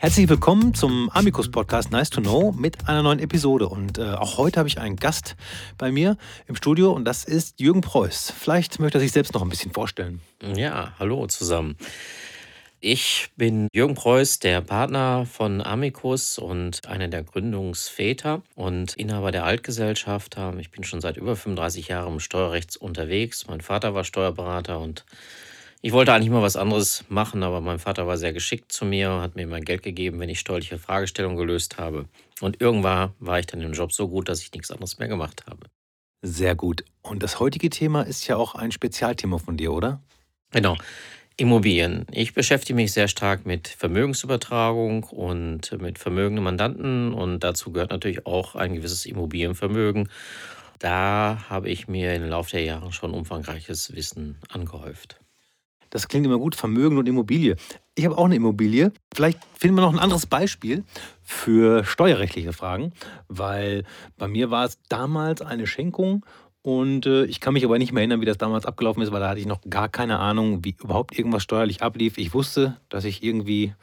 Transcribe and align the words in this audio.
Herzlich 0.00 0.28
willkommen 0.28 0.74
zum 0.74 1.10
Amicus 1.10 1.50
Podcast 1.50 1.90
Nice 1.90 2.08
to 2.08 2.20
Know 2.20 2.52
mit 2.52 2.88
einer 2.88 3.02
neuen 3.02 3.18
Episode. 3.18 3.68
Und 3.68 3.98
äh, 3.98 4.12
auch 4.12 4.38
heute 4.38 4.60
habe 4.60 4.68
ich 4.68 4.78
einen 4.78 4.94
Gast 4.94 5.34
bei 5.76 5.90
mir 5.90 6.16
im 6.46 6.54
Studio 6.54 6.92
und 6.92 7.04
das 7.04 7.24
ist 7.24 7.58
Jürgen 7.58 7.80
Preuß. 7.80 8.32
Vielleicht 8.38 8.78
möchte 8.78 8.98
er 8.98 9.00
sich 9.00 9.10
selbst 9.10 9.34
noch 9.34 9.42
ein 9.42 9.48
bisschen 9.48 9.72
vorstellen. 9.72 10.20
Ja, 10.54 10.92
hallo 11.00 11.26
zusammen. 11.26 11.76
Ich 12.78 13.30
bin 13.36 13.66
Jürgen 13.72 13.96
Preuß, 13.96 14.38
der 14.38 14.60
Partner 14.60 15.26
von 15.26 15.60
Amicus 15.60 16.38
und 16.38 16.86
einer 16.86 17.08
der 17.08 17.24
Gründungsväter 17.24 18.42
und 18.54 18.94
Inhaber 18.94 19.32
der 19.32 19.42
Altgesellschaft. 19.42 20.36
Ich 20.60 20.70
bin 20.70 20.84
schon 20.84 21.00
seit 21.00 21.16
über 21.16 21.34
35 21.34 21.88
Jahren 21.88 22.12
im 22.12 22.20
Steuerrecht 22.20 22.76
unterwegs. 22.76 23.48
Mein 23.48 23.62
Vater 23.62 23.94
war 23.94 24.04
Steuerberater 24.04 24.78
und 24.78 25.04
ich 25.80 25.92
wollte 25.92 26.12
eigentlich 26.12 26.30
mal 26.30 26.42
was 26.42 26.56
anderes 26.56 27.04
machen, 27.08 27.42
aber 27.42 27.60
mein 27.60 27.78
Vater 27.78 28.06
war 28.06 28.16
sehr 28.16 28.32
geschickt 28.32 28.72
zu 28.72 28.84
mir, 28.84 29.20
hat 29.20 29.36
mir 29.36 29.42
immer 29.42 29.60
Geld 29.60 29.82
gegeben, 29.82 30.18
wenn 30.18 30.28
ich 30.28 30.40
steuerliche 30.40 30.78
Fragestellungen 30.78 31.36
gelöst 31.36 31.78
habe. 31.78 32.06
Und 32.40 32.60
irgendwann 32.60 33.12
war 33.20 33.38
ich 33.38 33.46
dann 33.46 33.60
im 33.60 33.72
Job 33.72 33.92
so 33.92 34.08
gut, 34.08 34.28
dass 34.28 34.42
ich 34.42 34.52
nichts 34.52 34.70
anderes 34.70 34.98
mehr 34.98 35.08
gemacht 35.08 35.44
habe. 35.46 35.68
Sehr 36.22 36.56
gut. 36.56 36.84
Und 37.02 37.22
das 37.22 37.38
heutige 37.38 37.70
Thema 37.70 38.02
ist 38.02 38.26
ja 38.26 38.36
auch 38.36 38.56
ein 38.56 38.72
Spezialthema 38.72 39.38
von 39.38 39.56
dir, 39.56 39.72
oder? 39.72 40.02
Genau. 40.50 40.76
Immobilien. 41.36 42.04
Ich 42.10 42.34
beschäftige 42.34 42.74
mich 42.74 42.92
sehr 42.92 43.06
stark 43.06 43.46
mit 43.46 43.68
Vermögensübertragung 43.68 45.04
und 45.04 45.70
mit 45.80 46.00
vermögenden 46.00 46.42
Mandanten 46.42 47.14
und 47.14 47.44
dazu 47.44 47.70
gehört 47.70 47.92
natürlich 47.92 48.26
auch 48.26 48.56
ein 48.56 48.74
gewisses 48.74 49.06
Immobilienvermögen. 49.06 50.08
Da 50.80 51.44
habe 51.48 51.70
ich 51.70 51.86
mir 51.86 52.14
im 52.14 52.24
Laufe 52.24 52.50
der 52.50 52.64
Jahre 52.64 52.92
schon 52.92 53.14
umfangreiches 53.14 53.94
Wissen 53.94 54.38
angehäuft. 54.48 55.20
Das 55.90 56.08
klingt 56.08 56.26
immer 56.26 56.38
gut, 56.38 56.54
Vermögen 56.54 56.98
und 56.98 57.08
Immobilie. 57.08 57.56
Ich 57.94 58.04
habe 58.04 58.16
auch 58.16 58.26
eine 58.26 58.36
Immobilie. 58.36 58.92
Vielleicht 59.14 59.38
finden 59.56 59.76
wir 59.76 59.82
noch 59.82 59.92
ein 59.92 59.98
anderes 59.98 60.26
Beispiel 60.26 60.84
für 61.22 61.84
steuerrechtliche 61.84 62.52
Fragen, 62.52 62.92
weil 63.28 63.84
bei 64.16 64.28
mir 64.28 64.50
war 64.50 64.64
es 64.64 64.78
damals 64.88 65.42
eine 65.42 65.66
Schenkung 65.66 66.24
und 66.62 67.06
äh, 67.06 67.24
ich 67.24 67.40
kann 67.40 67.54
mich 67.54 67.64
aber 67.64 67.78
nicht 67.78 67.92
mehr 67.92 68.02
erinnern, 68.02 68.20
wie 68.20 68.26
das 68.26 68.38
damals 68.38 68.66
abgelaufen 68.66 69.02
ist, 69.02 69.12
weil 69.12 69.20
da 69.20 69.30
hatte 69.30 69.40
ich 69.40 69.46
noch 69.46 69.60
gar 69.70 69.88
keine 69.88 70.18
Ahnung, 70.18 70.64
wie 70.64 70.76
überhaupt 70.82 71.18
irgendwas 71.18 71.42
steuerlich 71.42 71.82
ablief. 71.82 72.18
Ich 72.18 72.34
wusste, 72.34 72.76
dass 72.88 73.04
ich 73.04 73.22
irgendwie 73.22 73.74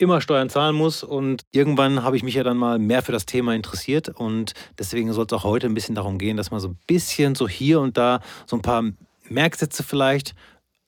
immer 0.00 0.20
Steuern 0.20 0.48
zahlen 0.48 0.74
muss 0.74 1.02
und 1.04 1.44
irgendwann 1.52 2.02
habe 2.02 2.16
ich 2.16 2.22
mich 2.22 2.34
ja 2.34 2.42
dann 2.42 2.56
mal 2.56 2.78
mehr 2.78 3.02
für 3.02 3.12
das 3.12 3.26
Thema 3.26 3.54
interessiert 3.54 4.08
und 4.08 4.54
deswegen 4.78 5.12
soll 5.12 5.26
es 5.26 5.32
auch 5.32 5.44
heute 5.44 5.66
ein 5.66 5.74
bisschen 5.74 5.94
darum 5.94 6.18
gehen, 6.18 6.38
dass 6.38 6.50
man 6.50 6.58
so 6.58 6.68
ein 6.68 6.78
bisschen 6.86 7.34
so 7.34 7.46
hier 7.46 7.80
und 7.80 7.98
da 7.98 8.20
so 8.46 8.56
ein 8.56 8.62
paar 8.62 8.82
Merksätze 9.28 9.82
vielleicht 9.82 10.34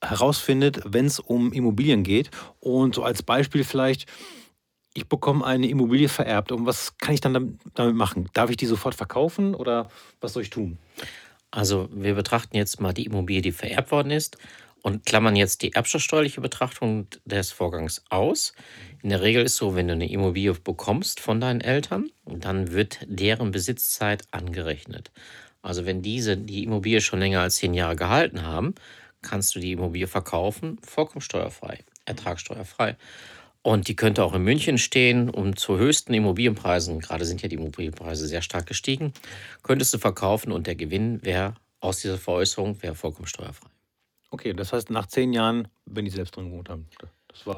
herausfindet, 0.03 0.81
wenn 0.85 1.05
es 1.05 1.19
um 1.19 1.51
Immobilien 1.51 2.03
geht 2.03 2.29
und 2.59 2.95
so 2.95 3.03
als 3.03 3.23
Beispiel 3.23 3.63
vielleicht 3.63 4.07
ich 4.93 5.09
bekomme 5.09 5.45
eine 5.45 5.67
Immobilie 5.67 6.09
vererbt 6.09 6.51
und 6.51 6.65
was 6.65 6.97
kann 6.97 7.15
ich 7.15 7.21
dann 7.21 7.57
damit 7.73 7.95
machen? 7.95 8.29
Darf 8.33 8.49
ich 8.49 8.57
die 8.57 8.67
sofort 8.67 8.95
verkaufen 8.95 9.55
oder 9.55 9.89
was 10.21 10.33
soll 10.33 10.43
ich 10.43 10.49
tun? 10.49 10.77
Also 11.51 11.89
wir 11.91 12.15
betrachten 12.15 12.55
jetzt 12.55 12.79
mal 12.79 12.93
die 12.93 13.05
Immobilie, 13.05 13.41
die 13.41 13.51
vererbt 13.51 13.91
worden 13.91 14.11
ist 14.11 14.37
und 14.81 15.05
klammern 15.05 15.35
jetzt 15.35 15.61
die 15.61 15.73
erbschaftssteuerliche 15.73 16.41
Betrachtung 16.41 17.07
des 17.25 17.51
Vorgangs 17.51 18.03
aus. 18.09 18.53
In 19.01 19.09
der 19.09 19.21
Regel 19.21 19.43
ist 19.43 19.55
so, 19.55 19.75
wenn 19.75 19.87
du 19.87 19.93
eine 19.93 20.09
Immobilie 20.09 20.53
bekommst 20.53 21.19
von 21.19 21.39
deinen 21.39 21.61
Eltern, 21.61 22.09
dann 22.25 22.71
wird 22.71 22.99
deren 23.07 23.51
Besitzzeit 23.51 24.23
angerechnet. 24.31 25.11
Also 25.61 25.85
wenn 25.85 26.01
diese 26.01 26.37
die 26.37 26.63
Immobilie 26.63 27.01
schon 27.01 27.19
länger 27.19 27.41
als 27.41 27.55
zehn 27.55 27.73
Jahre 27.73 27.95
gehalten 27.95 28.43
haben, 28.43 28.75
kannst 29.23 29.55
du 29.55 29.59
die 29.59 29.71
Immobilie 29.71 30.07
verkaufen, 30.07 30.77
vollkommen 30.83 31.21
steuerfrei, 31.21 31.79
ertragssteuerfrei. 32.05 32.97
Und 33.63 33.87
die 33.87 33.95
könnte 33.95 34.23
auch 34.23 34.33
in 34.33 34.43
München 34.43 34.77
stehen 34.77 35.29
und 35.29 35.57
zu 35.57 35.77
höchsten 35.77 36.13
Immobilienpreisen, 36.13 36.99
gerade 36.99 37.23
sind 37.23 37.41
ja 37.41 37.47
die 37.47 37.55
Immobilienpreise 37.55 38.27
sehr 38.27 38.41
stark 38.41 38.65
gestiegen, 38.65 39.13
könntest 39.63 39.93
du 39.93 39.97
verkaufen 39.97 40.51
und 40.51 40.67
der 40.67 40.75
Gewinn 40.75 41.23
wäre 41.23 41.55
aus 41.79 42.01
dieser 42.01 42.17
Veräußerung 42.17 42.81
wäre 42.83 42.95
vollkommen 42.95 43.27
steuerfrei. 43.27 43.69
Okay, 44.31 44.53
das 44.53 44.73
heißt 44.73 44.89
nach 44.89 45.07
zehn 45.07 45.31
Jahren, 45.31 45.69
wenn 45.85 46.05
die 46.05 46.11
selbst 46.11 46.35
drin 46.35 46.49
gewohnt 46.49 46.67
haben. 46.67 46.87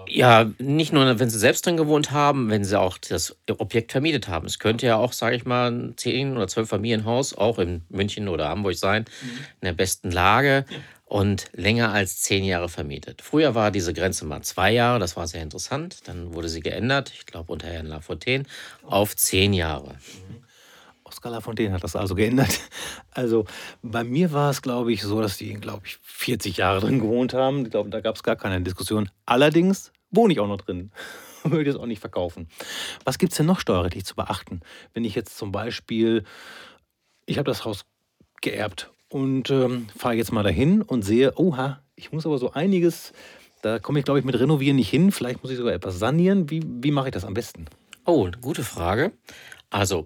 ja, 0.07 0.51
nicht 0.59 0.93
nur, 0.93 1.19
wenn 1.19 1.29
sie 1.29 1.39
selbst 1.39 1.65
drin 1.65 1.77
gewohnt 1.77 2.11
haben, 2.11 2.49
wenn 2.49 2.63
sie 2.63 2.79
auch 2.79 2.97
das 2.97 3.35
Objekt 3.57 3.91
vermietet 3.91 4.27
haben. 4.27 4.45
Es 4.45 4.59
könnte 4.59 4.85
ja 4.85 4.97
auch, 4.97 5.13
sage 5.13 5.37
ich 5.37 5.45
mal, 5.45 5.71
ein 5.71 5.97
10 5.97 6.35
oder 6.35 6.47
12 6.47 6.69
Familienhaus 6.69 7.33
auch 7.33 7.59
in 7.59 7.83
München 7.89 8.27
oder 8.27 8.49
Hamburg 8.49 8.75
sein, 8.75 9.05
mhm. 9.21 9.27
in 9.61 9.65
der 9.65 9.73
besten 9.73 10.11
Lage. 10.11 10.65
Ja 10.69 10.77
und 11.05 11.45
länger 11.53 11.91
als 11.91 12.21
zehn 12.21 12.43
Jahre 12.43 12.67
vermietet. 12.67 13.21
Früher 13.21 13.55
war 13.55 13.71
diese 13.71 13.93
Grenze 13.93 14.25
mal 14.25 14.41
zwei 14.41 14.71
Jahre, 14.71 14.99
das 14.99 15.15
war 15.15 15.27
sehr 15.27 15.43
interessant. 15.43 16.07
Dann 16.07 16.33
wurde 16.33 16.49
sie 16.49 16.61
geändert, 16.61 17.11
ich 17.13 17.25
glaube 17.25 17.51
unter 17.51 17.67
Herrn 17.67 17.85
Lafontaine, 17.85 18.45
auf 18.83 19.15
zehn 19.15 19.53
Jahre. 19.53 19.93
Mhm. 19.93 20.43
Oskar 21.03 21.31
Lafontaine 21.31 21.71
hat 21.71 21.83
das 21.83 21.95
also 21.95 22.15
geändert. 22.15 22.59
Also 23.11 23.45
bei 23.81 24.03
mir 24.03 24.33
war 24.33 24.49
es, 24.49 24.61
glaube 24.61 24.91
ich, 24.91 25.01
so, 25.01 25.21
dass 25.21 25.37
die, 25.37 25.53
glaube 25.53 25.83
ich, 25.85 25.97
40 26.01 26.57
Jahre 26.57 26.81
drin 26.81 26.99
gewohnt 26.99 27.33
haben. 27.33 27.63
Ich 27.63 27.71
glaube, 27.71 27.89
da 27.89 28.01
gab 28.01 28.15
es 28.15 28.23
gar 28.23 28.35
keine 28.35 28.59
Diskussion. 28.59 29.09
Allerdings 29.25 29.93
wohne 30.11 30.33
ich 30.33 30.41
auch 30.41 30.47
noch 30.49 30.59
drin. 30.59 30.91
Würde 31.45 31.69
es 31.69 31.77
auch 31.77 31.85
nicht 31.85 32.01
verkaufen. 32.01 32.49
Was 33.05 33.17
gibt 33.17 33.31
es 33.31 33.37
denn 33.37 33.45
noch 33.45 33.61
steuerrechtlich 33.61 34.03
zu 34.03 34.15
beachten? 34.15 34.59
Wenn 34.93 35.05
ich 35.05 35.15
jetzt 35.15 35.37
zum 35.37 35.53
Beispiel, 35.53 36.25
ich 37.25 37.37
habe 37.37 37.49
das 37.49 37.63
Haus 37.63 37.85
geerbt 38.41 38.91
und 39.09 39.49
ähm, 39.49 39.87
fahre 39.95 40.15
jetzt 40.15 40.31
mal 40.31 40.43
dahin 40.43 40.81
und 40.81 41.03
sehe, 41.03 41.37
oha, 41.37 41.81
ich 41.95 42.11
muss 42.11 42.25
aber 42.25 42.37
so 42.37 42.51
einiges, 42.51 43.13
da 43.61 43.79
komme 43.79 43.99
ich 43.99 44.05
glaube 44.05 44.19
ich 44.19 44.25
mit 44.25 44.39
Renovieren 44.39 44.75
nicht 44.75 44.89
hin, 44.89 45.11
vielleicht 45.11 45.41
muss 45.41 45.51
ich 45.51 45.57
sogar 45.57 45.73
etwas 45.73 45.99
sanieren. 45.99 46.49
Wie, 46.49 46.63
wie 46.65 46.91
mache 46.91 47.07
ich 47.07 47.13
das 47.13 47.25
am 47.25 47.33
besten? 47.33 47.65
Oh, 48.05 48.29
gute 48.41 48.63
Frage. 48.63 49.11
Also, 49.69 50.05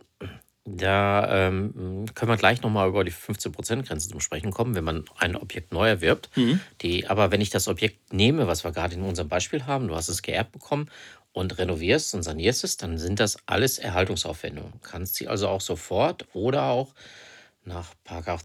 da 0.65 1.47
ähm, 1.47 2.05
können 2.13 2.31
wir 2.31 2.37
gleich 2.37 2.61
nochmal 2.61 2.87
über 2.89 3.03
die 3.03 3.11
15%-Grenze 3.11 4.09
zum 4.09 4.19
Sprechen 4.19 4.51
kommen, 4.51 4.75
wenn 4.75 4.83
man 4.83 5.05
ein 5.17 5.35
Objekt 5.35 5.73
neu 5.73 5.87
erwirbt. 5.87 6.29
Mhm. 6.35 6.59
Die, 6.81 7.07
aber 7.07 7.31
wenn 7.31 7.41
ich 7.41 7.49
das 7.49 7.67
Objekt 7.67 8.13
nehme, 8.13 8.47
was 8.47 8.63
wir 8.63 8.71
gerade 8.71 8.95
in 8.95 9.01
unserem 9.01 9.29
Beispiel 9.29 9.65
haben, 9.65 9.87
du 9.87 9.95
hast 9.95 10.09
es 10.09 10.21
geerbt 10.21 10.51
bekommen 10.51 10.89
und 11.33 11.57
renovierst 11.57 12.13
und 12.13 12.23
sanierst 12.23 12.63
es, 12.63 12.77
dann 12.77 12.97
sind 12.97 13.19
das 13.19 13.37
alles 13.45 13.79
Erhaltungsaufwendungen. 13.79 14.73
Du 14.73 14.79
kannst 14.79 15.15
sie 15.15 15.27
also 15.27 15.47
auch 15.47 15.61
sofort 15.61 16.25
oder 16.33 16.63
auch 16.63 16.93
nach 17.69 17.93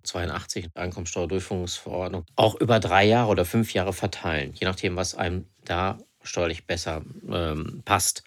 82 0.03 0.69
Einkommensteuerdurchführungsverordnung 0.75 2.25
auch 2.37 2.55
über 2.55 2.79
drei 2.79 3.05
Jahre 3.05 3.31
oder 3.31 3.45
fünf 3.45 3.75
Jahre 3.75 3.93
verteilen, 3.93 4.53
je 4.55 4.67
nachdem, 4.67 4.97
was 4.97 5.15
einem 5.15 5.47
da 5.65 5.99
steuerlich 6.23 6.67
besser 6.67 7.03
ähm, 7.29 7.83
passt. 7.85 8.23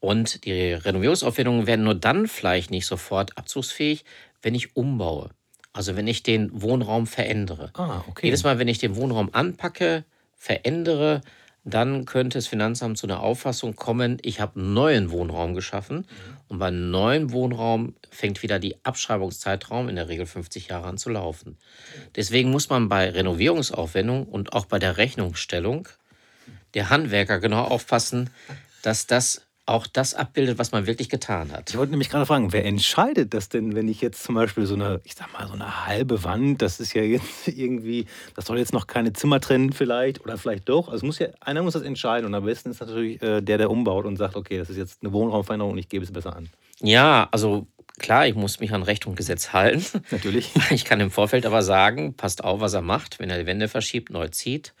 Und 0.00 0.44
die 0.44 0.72
Renovierungsaufwendungen 0.72 1.66
werden 1.66 1.84
nur 1.84 1.94
dann 1.94 2.26
vielleicht 2.26 2.70
nicht 2.70 2.86
sofort 2.86 3.38
abzugsfähig, 3.38 4.04
wenn 4.42 4.54
ich 4.54 4.74
umbaue. 4.74 5.30
Also 5.72 5.96
wenn 5.96 6.06
ich 6.06 6.22
den 6.22 6.60
Wohnraum 6.60 7.06
verändere. 7.06 7.70
Ah, 7.74 8.02
okay. 8.08 8.26
Jedes 8.26 8.42
Mal, 8.42 8.58
wenn 8.58 8.68
ich 8.68 8.78
den 8.78 8.96
Wohnraum 8.96 9.30
anpacke, 9.32 10.04
verändere, 10.36 11.22
dann 11.64 12.06
könnte 12.06 12.38
das 12.38 12.48
Finanzamt 12.48 12.98
zu 12.98 13.06
einer 13.06 13.20
Auffassung 13.20 13.76
kommen, 13.76 14.18
ich 14.22 14.40
habe 14.40 14.60
neuen 14.60 15.10
Wohnraum 15.10 15.54
geschaffen. 15.54 15.98
Mhm. 15.98 16.36
Und 16.48 16.58
beim 16.58 16.90
neuen 16.90 17.30
Wohnraum 17.30 17.94
fängt 18.10 18.42
wieder 18.42 18.58
die 18.58 18.84
Abschreibungszeitraum, 18.84 19.88
in 19.88 19.96
der 19.96 20.08
Regel 20.08 20.26
50 20.26 20.68
Jahre 20.68 20.88
an 20.88 20.98
zu 20.98 21.10
laufen. 21.10 21.56
Deswegen 22.16 22.50
muss 22.50 22.68
man 22.68 22.88
bei 22.88 23.10
Renovierungsaufwendungen 23.10 24.24
und 24.24 24.52
auch 24.52 24.66
bei 24.66 24.78
der 24.78 24.96
Rechnungsstellung 24.96 25.88
der 26.74 26.90
Handwerker 26.90 27.38
genau 27.38 27.64
aufpassen, 27.64 28.30
dass 28.82 29.06
das 29.06 29.46
auch 29.64 29.86
das 29.86 30.14
abbildet, 30.14 30.58
was 30.58 30.72
man 30.72 30.86
wirklich 30.86 31.08
getan 31.08 31.52
hat. 31.52 31.70
Ich 31.70 31.76
wollte 31.76 31.92
nämlich 31.92 32.10
gerade 32.10 32.26
fragen, 32.26 32.52
wer 32.52 32.64
entscheidet 32.64 33.32
das 33.32 33.48
denn, 33.48 33.76
wenn 33.76 33.86
ich 33.88 34.00
jetzt 34.00 34.24
zum 34.24 34.34
Beispiel 34.34 34.66
so 34.66 34.74
eine, 34.74 35.00
ich 35.04 35.14
sag 35.14 35.32
mal, 35.32 35.46
so 35.46 35.52
eine 35.52 35.86
halbe 35.86 36.24
Wand, 36.24 36.60
das 36.62 36.80
ist 36.80 36.94
ja 36.94 37.02
jetzt 37.02 37.46
irgendwie, 37.46 38.06
das 38.34 38.46
soll 38.46 38.58
jetzt 38.58 38.72
noch 38.72 38.88
keine 38.88 39.12
Zimmer 39.12 39.40
trennen 39.40 39.72
vielleicht 39.72 40.20
oder 40.20 40.36
vielleicht 40.36 40.68
doch. 40.68 40.88
Also 40.88 41.06
muss 41.06 41.20
ja, 41.20 41.28
einer 41.40 41.62
muss 41.62 41.74
das 41.74 41.82
entscheiden 41.82 42.26
und 42.26 42.34
am 42.34 42.44
besten 42.44 42.70
ist 42.70 42.80
natürlich 42.80 43.22
äh, 43.22 43.40
der, 43.40 43.58
der 43.58 43.70
umbaut 43.70 44.04
und 44.04 44.16
sagt, 44.16 44.34
okay, 44.34 44.58
das 44.58 44.68
ist 44.68 44.78
jetzt 44.78 44.98
eine 45.02 45.12
Wohnraumveränderung 45.12 45.72
und 45.72 45.78
ich 45.78 45.88
gebe 45.88 46.04
es 46.04 46.12
besser 46.12 46.34
an. 46.34 46.48
Ja, 46.80 47.28
also 47.30 47.68
klar, 47.98 48.26
ich 48.26 48.34
muss 48.34 48.58
mich 48.58 48.72
an 48.72 48.82
Recht 48.82 49.06
und 49.06 49.14
Gesetz 49.14 49.52
halten. 49.52 50.02
Natürlich. 50.10 50.50
Ich 50.70 50.84
kann 50.84 50.98
im 51.00 51.10
Vorfeld 51.10 51.46
aber 51.46 51.62
sagen, 51.62 52.14
passt 52.14 52.42
auf, 52.42 52.60
was 52.60 52.72
er 52.72 52.82
macht, 52.82 53.20
wenn 53.20 53.30
er 53.30 53.38
die 53.38 53.46
Wände 53.46 53.68
verschiebt, 53.68 54.10
neu 54.10 54.28
zieht 54.28 54.74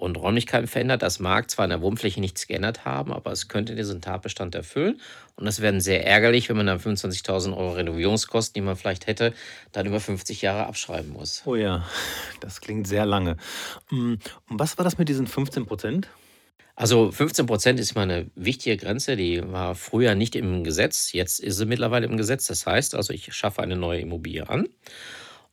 und 0.00 0.16
Räumlichkeiten 0.16 0.66
verändert. 0.66 1.02
Das 1.02 1.20
mag 1.20 1.50
zwar 1.50 1.66
in 1.66 1.70
der 1.70 1.82
Wohnfläche 1.82 2.20
nichts 2.20 2.46
geändert 2.46 2.84
haben, 2.84 3.12
aber 3.12 3.32
es 3.32 3.48
könnte 3.48 3.76
diesen 3.76 4.00
Tatbestand 4.00 4.54
erfüllen. 4.54 5.00
Und 5.36 5.44
das 5.44 5.60
wäre 5.60 5.78
sehr 5.80 6.06
ärgerlich, 6.06 6.48
wenn 6.48 6.56
man 6.56 6.66
dann 6.66 6.78
25.000 6.78 7.56
Euro 7.56 7.72
Renovierungskosten, 7.72 8.54
die 8.54 8.64
man 8.64 8.76
vielleicht 8.76 9.06
hätte, 9.06 9.34
dann 9.72 9.86
über 9.86 10.00
50 10.00 10.40
Jahre 10.40 10.66
abschreiben 10.66 11.10
muss. 11.12 11.42
Oh 11.44 11.54
ja, 11.54 11.86
das 12.40 12.60
klingt 12.60 12.86
sehr 12.86 13.04
lange. 13.04 13.36
Mm, 13.90 14.14
und 14.48 14.58
was 14.58 14.78
war 14.78 14.84
das 14.84 14.96
mit 14.96 15.08
diesen 15.08 15.26
15 15.26 15.66
Prozent? 15.66 16.08
Also 16.76 17.12
15 17.12 17.44
Prozent 17.44 17.78
ist 17.78 17.92
immer 17.92 18.02
eine 18.02 18.30
wichtige 18.34 18.78
Grenze, 18.78 19.14
die 19.14 19.42
war 19.52 19.74
früher 19.74 20.14
nicht 20.14 20.34
im 20.34 20.64
Gesetz, 20.64 21.12
jetzt 21.12 21.38
ist 21.38 21.58
sie 21.58 21.66
mittlerweile 21.66 22.06
im 22.06 22.16
Gesetz. 22.16 22.46
Das 22.46 22.64
heißt 22.64 22.94
also, 22.94 23.12
ich 23.12 23.34
schaffe 23.34 23.60
eine 23.60 23.76
neue 23.76 24.00
Immobilie 24.00 24.48
an 24.48 24.66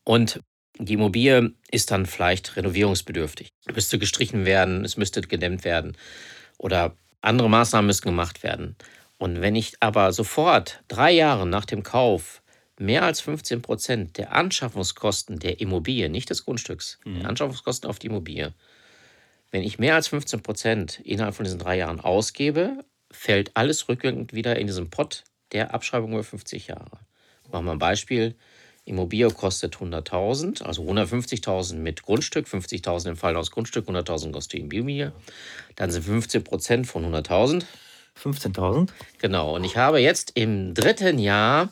und 0.06 0.40
die 0.80 0.94
Immobilie 0.94 1.52
ist 1.72 1.92
dann 1.92 2.06
vielleicht 2.06 2.56
renovierungsbedürftig. 2.56 3.50
Müsste 3.74 4.00
gestrichen 4.00 4.46
werden, 4.46 4.86
es 4.86 4.98
müsste 4.98 5.22
gedämmt 5.22 5.64
werden 5.64 5.98
oder 6.58 6.96
Andere 7.22 7.50
Maßnahmen 7.50 7.88
müssen 7.88 8.06
gemacht 8.06 8.44
werden. 8.44 8.76
Und 9.18 9.42
wenn 9.42 9.56
ich 9.56 9.74
aber 9.80 10.14
sofort 10.14 10.84
drei 10.88 11.12
Jahre 11.12 11.48
nach 11.48 11.66
dem 11.66 11.84
Kauf 11.84 12.42
mehr 12.80 13.04
als 13.04 13.22
15 13.22 13.62
Prozent 13.62 14.18
der 14.18 14.34
Anschaffungskosten 14.34 15.40
der 15.40 15.60
Immobilie, 15.60 16.10
nicht 16.10 16.30
des 16.30 16.46
Grundstücks, 16.46 17.00
mhm. 17.06 17.20
der 17.20 17.30
Anschaffungskosten 17.30 17.90
auf 17.90 17.98
die 18.00 18.08
Immobilie, 18.08 18.54
wenn 19.50 19.64
ich 19.64 19.80
mehr 19.80 19.96
als 19.96 20.10
15 20.10 20.44
Prozent 20.44 21.00
innerhalb 21.00 21.34
von 21.34 21.46
diesen 21.46 21.60
drei 21.60 21.78
Jahren 21.78 22.00
ausgebe, 22.00 22.84
fällt 23.10 23.56
alles 23.56 23.88
rückwirkend 23.90 24.34
wieder 24.34 24.58
in 24.58 24.68
diesen 24.68 24.90
Pott 24.90 25.24
der 25.52 25.74
Abschreibung 25.74 26.12
über 26.12 26.24
50 26.24 26.68
Jahre. 26.68 27.00
Machen 27.52 27.66
wir 27.66 27.72
ein 27.72 27.80
Beispiel. 27.80 28.36
Immobilie 28.88 29.30
kostet 29.30 29.76
100.000, 29.76 30.64
also 30.64 30.84
150.000 30.84 31.76
mit 31.76 32.04
Grundstück, 32.04 32.48
50.000 32.48 33.10
im 33.10 33.18
Fall 33.18 33.36
aus 33.36 33.52
Grundstück, 33.52 33.88
100.000 33.88 34.32
kostet 34.32 34.54
die 34.54 34.60
Immobilie. 34.60 35.12
Dann 35.76 35.92
sind 35.92 36.04
15 36.04 36.44
Prozent 36.44 36.88
von 36.88 37.06
100.000. 37.06 37.64
15.000? 38.22 38.90
Genau. 39.20 39.56
Und 39.56 39.64
ich 39.64 39.78
habe 39.78 40.00
jetzt 40.00 40.32
im 40.36 40.74
dritten 40.74 41.20
Jahr 41.20 41.70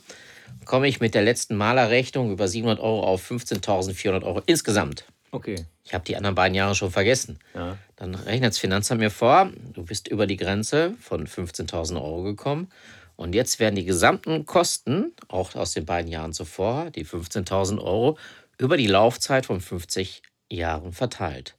komme 0.65 0.87
ich 0.87 0.99
mit 0.99 1.15
der 1.15 1.21
letzten 1.21 1.55
Malerrechnung 1.55 2.31
über 2.31 2.47
700 2.47 2.79
Euro 2.79 3.03
auf 3.03 3.29
15.400 3.29 4.23
Euro 4.23 4.41
insgesamt. 4.45 5.05
Okay. 5.31 5.65
Ich 5.83 5.93
habe 5.93 6.03
die 6.05 6.15
anderen 6.15 6.35
beiden 6.35 6.55
Jahre 6.55 6.75
schon 6.75 6.91
vergessen. 6.91 7.39
Ja. 7.53 7.77
Dann 7.95 8.15
rechnet 8.15 8.51
das 8.51 8.57
Finanzamt 8.57 9.01
mir 9.01 9.11
vor, 9.11 9.51
du 9.73 9.83
bist 9.83 10.07
über 10.07 10.27
die 10.27 10.37
Grenze 10.37 10.93
von 10.99 11.27
15.000 11.27 11.95
Euro 11.95 12.23
gekommen. 12.23 12.69
Und 13.15 13.33
jetzt 13.33 13.59
werden 13.59 13.75
die 13.75 13.85
gesamten 13.85 14.45
Kosten, 14.45 15.13
auch 15.27 15.55
aus 15.55 15.73
den 15.73 15.85
beiden 15.85 16.11
Jahren 16.11 16.33
zuvor, 16.33 16.91
die 16.91 17.05
15.000 17.05 17.79
Euro, 17.79 18.17
über 18.57 18.77
die 18.77 18.87
Laufzeit 18.87 19.45
von 19.45 19.61
50 19.61 20.21
Jahren 20.49 20.93
verteilt. 20.93 21.55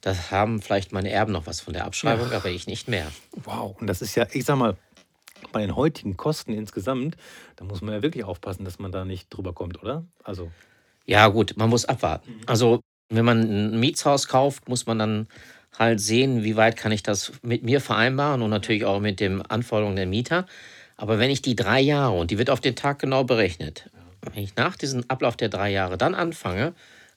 Das 0.00 0.30
haben 0.30 0.60
vielleicht 0.60 0.92
meine 0.92 1.10
Erben 1.10 1.32
noch 1.32 1.46
was 1.46 1.60
von 1.62 1.72
der 1.72 1.86
Abschreibung, 1.86 2.30
ja. 2.30 2.36
aber 2.36 2.50
ich 2.50 2.66
nicht 2.66 2.88
mehr. 2.88 3.10
Wow, 3.44 3.74
und 3.80 3.86
das 3.86 4.02
ist 4.02 4.14
ja, 4.14 4.26
ich 4.32 4.44
sag 4.44 4.56
mal, 4.56 4.76
bei 5.52 5.62
den 5.62 5.76
heutigen 5.76 6.16
Kosten 6.16 6.52
insgesamt, 6.52 7.16
da 7.56 7.64
muss 7.64 7.80
man 7.80 7.94
ja 7.94 8.02
wirklich 8.02 8.24
aufpassen, 8.24 8.64
dass 8.64 8.78
man 8.78 8.92
da 8.92 9.04
nicht 9.04 9.28
drüber 9.30 9.52
kommt, 9.54 9.82
oder? 9.82 10.04
Also. 10.22 10.50
Ja, 11.06 11.28
gut, 11.28 11.54
man 11.56 11.70
muss 11.70 11.86
abwarten. 11.86 12.32
Mhm. 12.32 12.40
Also, 12.46 12.80
wenn 13.08 13.24
man 13.24 13.40
ein 13.40 13.80
Mietshaus 13.80 14.28
kauft, 14.28 14.68
muss 14.68 14.86
man 14.86 14.98
dann 14.98 15.28
halt 15.78 16.00
sehen, 16.00 16.44
wie 16.44 16.56
weit 16.56 16.76
kann 16.76 16.92
ich 16.92 17.02
das 17.02 17.32
mit 17.42 17.62
mir 17.62 17.80
vereinbaren 17.80 18.42
und 18.42 18.50
natürlich 18.50 18.84
auch 18.84 19.00
mit 19.00 19.20
den 19.20 19.42
Anforderungen 19.42 19.96
der 19.96 20.06
Mieter. 20.06 20.46
Aber 20.96 21.18
wenn 21.18 21.30
ich 21.30 21.42
die 21.42 21.56
drei 21.56 21.80
Jahre, 21.80 22.16
und 22.16 22.30
die 22.30 22.38
wird 22.38 22.50
auf 22.50 22.60
den 22.60 22.76
Tag 22.76 23.00
genau 23.00 23.24
berechnet, 23.24 23.90
wenn 24.32 24.42
ich 24.42 24.56
nach 24.56 24.76
diesem 24.76 25.04
Ablauf 25.08 25.36
der 25.36 25.48
drei 25.48 25.70
Jahre 25.70 25.98
dann 25.98 26.14
anfange, 26.14 26.74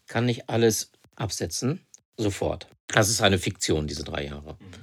kann 0.07 0.27
ich 0.27 0.49
alles 0.49 0.91
absetzen, 1.15 1.81
sofort. 2.17 2.67
Das 2.87 3.09
ist 3.09 3.21
eine 3.21 3.37
Fiktion, 3.37 3.87
diese 3.87 4.03
drei 4.03 4.25
Jahre. 4.25 4.53
Mhm. 4.59 4.73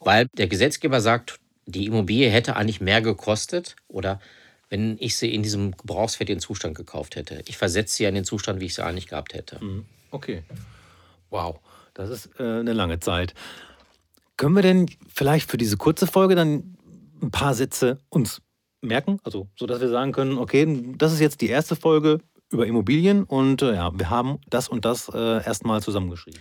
Weil 0.00 0.26
der 0.34 0.46
Gesetzgeber 0.46 1.00
sagt, 1.00 1.38
die 1.66 1.86
Immobilie 1.86 2.30
hätte 2.30 2.56
eigentlich 2.56 2.80
mehr 2.80 3.02
gekostet 3.02 3.76
oder 3.88 4.20
wenn 4.68 4.96
ich 4.98 5.16
sie 5.16 5.32
in 5.32 5.42
diesem 5.42 5.76
gebrauchsfertigen 5.76 6.40
Zustand 6.40 6.76
gekauft 6.76 7.16
hätte. 7.16 7.42
Ich 7.46 7.56
versetze 7.56 7.96
sie 7.96 8.04
in 8.04 8.14
den 8.14 8.24
Zustand, 8.24 8.60
wie 8.60 8.66
ich 8.66 8.74
sie 8.74 8.84
eigentlich 8.84 9.08
gehabt 9.08 9.34
hätte. 9.34 9.62
Mhm. 9.62 9.86
Okay. 10.10 10.42
Wow, 11.30 11.60
das 11.96 12.10
ist 12.10 12.30
äh, 12.38 12.42
eine 12.42 12.72
lange 12.72 13.00
Zeit. 13.00 13.34
Können 14.36 14.54
wir 14.54 14.62
denn 14.62 14.86
vielleicht 15.12 15.50
für 15.50 15.56
diese 15.56 15.76
kurze 15.76 16.06
Folge 16.06 16.34
dann 16.34 16.76
ein 17.22 17.30
paar 17.30 17.54
Sätze 17.54 17.98
uns 18.10 18.42
merken? 18.82 19.18
Also, 19.24 19.48
so 19.56 19.66
dass 19.66 19.80
wir 19.80 19.88
sagen 19.88 20.12
können, 20.12 20.38
okay, 20.38 20.94
das 20.96 21.12
ist 21.12 21.20
jetzt 21.20 21.40
die 21.40 21.48
erste 21.48 21.74
Folge 21.74 22.20
über 22.50 22.66
Immobilien 22.66 23.24
und 23.24 23.62
äh, 23.62 23.74
ja, 23.74 23.98
wir 23.98 24.10
haben 24.10 24.38
das 24.48 24.68
und 24.68 24.84
das 24.84 25.08
äh, 25.08 25.44
erstmal 25.44 25.82
zusammengeschrieben. 25.82 26.40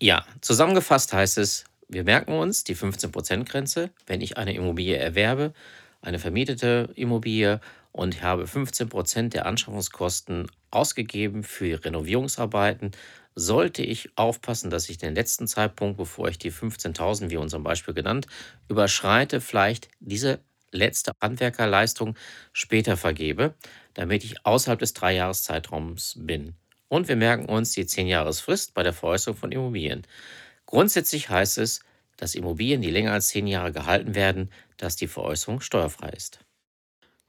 Ja, 0.00 0.24
zusammengefasst 0.40 1.12
heißt 1.12 1.38
es, 1.38 1.64
wir 1.88 2.04
merken 2.04 2.32
uns 2.32 2.64
die 2.64 2.76
15%-Grenze, 2.76 3.90
wenn 4.06 4.20
ich 4.20 4.36
eine 4.36 4.54
Immobilie 4.54 4.96
erwerbe, 4.96 5.52
eine 6.00 6.18
vermietete 6.18 6.90
Immobilie 6.94 7.60
und 7.96 8.22
habe 8.22 8.46
15% 8.46 9.30
der 9.30 9.46
Anschaffungskosten 9.46 10.50
ausgegeben 10.70 11.42
für 11.44 11.82
Renovierungsarbeiten, 11.82 12.90
sollte 13.34 13.82
ich 13.82 14.10
aufpassen, 14.16 14.70
dass 14.70 14.88
ich 14.90 14.98
den 14.98 15.14
letzten 15.14 15.46
Zeitpunkt, 15.46 15.96
bevor 15.96 16.28
ich 16.28 16.38
die 16.38 16.52
15.000, 16.52 17.30
wie 17.30 17.38
unserem 17.38 17.62
Beispiel 17.64 17.94
genannt, 17.94 18.26
überschreite, 18.68 19.40
vielleicht 19.40 19.88
diese 19.98 20.40
letzte 20.72 21.12
Handwerkerleistung 21.22 22.16
später 22.52 22.98
vergebe, 22.98 23.54
damit 23.94 24.24
ich 24.24 24.44
außerhalb 24.44 24.78
des 24.78 24.92
Dreijahreszeitraums 24.92 26.16
bin. 26.20 26.54
Und 26.88 27.08
wir 27.08 27.16
merken 27.16 27.46
uns 27.46 27.72
die 27.72 27.84
10-Jahresfrist 27.84 28.74
bei 28.74 28.82
der 28.82 28.92
Veräußerung 28.92 29.38
von 29.38 29.52
Immobilien. 29.52 30.06
Grundsätzlich 30.66 31.30
heißt 31.30 31.58
es, 31.58 31.80
dass 32.18 32.34
Immobilien, 32.34 32.82
die 32.82 32.90
länger 32.90 33.12
als 33.12 33.28
10 33.28 33.46
Jahre 33.46 33.72
gehalten 33.72 34.14
werden, 34.14 34.50
dass 34.76 34.96
die 34.96 35.08
Veräußerung 35.08 35.60
steuerfrei 35.60 36.10
ist. 36.10 36.45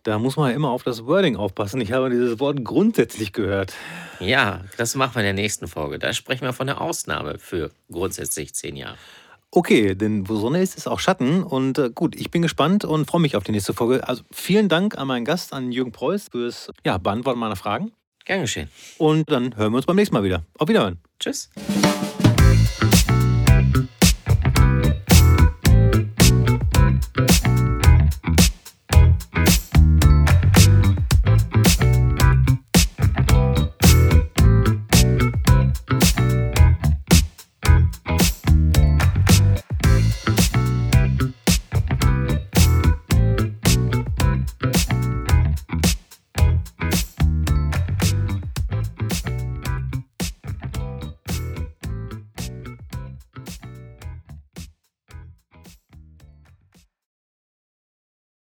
Da 0.08 0.20
muss 0.20 0.38
man 0.38 0.52
ja 0.52 0.56
immer 0.56 0.70
auf 0.70 0.84
das 0.84 1.06
Wording 1.06 1.36
aufpassen. 1.36 1.82
Ich 1.82 1.92
habe 1.92 2.10
dieses 2.10 2.40
Wort 2.40 2.64
grundsätzlich 2.64 3.34
gehört. 3.34 3.74
Ja, 4.22 4.62
das 4.78 4.96
machen 4.96 5.16
wir 5.16 5.20
in 5.20 5.26
der 5.26 5.34
nächsten 5.34 5.68
Folge. 5.68 6.00
Da 6.00 6.14
sprechen 6.14 6.46
wir 6.46 6.54
von 6.54 6.66
der 6.66 6.80
Ausnahme 6.80 7.40
für 7.40 7.72
grundsätzlich 7.92 8.56
10 8.56 8.78
Jahre. 8.78 8.96
Okay, 9.52 9.96
denn 9.96 10.30
wo 10.30 10.38
Sonne 10.38 10.62
ist, 10.62 10.78
ist 10.78 10.88
auch 10.88 11.02
Schatten. 11.02 11.44
Und 11.44 11.78
äh, 11.78 11.90
gut, 11.94 12.16
ich 12.16 12.32
bin 12.32 12.42
gespannt 12.42 12.86
und 12.86 13.06
freue 13.06 13.20
mich 13.20 13.36
auf 13.36 13.44
die 13.44 13.52
nächste 13.52 13.74
Folge. 13.74 14.08
Also 14.08 14.24
vielen 14.32 14.70
Dank 14.70 14.98
an 14.98 15.08
meinen 15.08 15.26
Gast, 15.26 15.52
an 15.52 15.74
Jürgen 15.74 15.92
Preuß, 15.92 16.30
fürs 16.32 16.72
ja, 16.86 16.98
Beantworten 16.98 17.40
meiner 17.40 17.58
Fragen. 17.58 17.92
Gern 18.24 18.40
geschehen. 18.40 18.70
Und 18.98 19.30
dann 19.30 19.58
hören 19.58 19.74
wir 19.74 19.78
uns 19.78 19.88
beim 19.88 19.98
nächsten 19.98 20.16
Mal 20.16 20.24
wieder. 20.24 20.46
Auf 20.58 20.70
Wiederhören. 20.70 21.00
Tschüss. 21.20 21.50